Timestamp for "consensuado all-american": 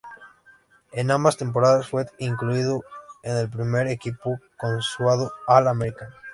4.57-6.09